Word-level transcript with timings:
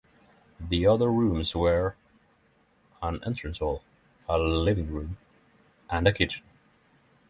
The 0.59 0.87
other 0.87 1.11
rooms 1.11 1.55
were 1.55 1.95
an 3.03 3.23
entrance 3.23 3.59
hall, 3.59 3.83
a 4.27 4.39
living 4.39 4.89
room 4.91 5.17
and 5.91 6.07
a 6.07 6.11
kitchen. 6.11 6.43